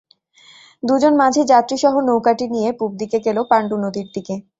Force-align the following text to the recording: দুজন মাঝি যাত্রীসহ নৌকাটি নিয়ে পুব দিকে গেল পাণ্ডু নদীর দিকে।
দুজন 0.83 1.13
মাঝি 1.21 1.41
যাত্রীসহ 1.51 1.93
নৌকাটি 2.07 2.45
নিয়ে 2.55 2.69
পুব 2.79 2.91
দিকে 3.01 3.17
গেল 3.25 3.37
পাণ্ডু 3.51 3.75
নদীর 3.83 4.07
দিকে। 4.15 4.35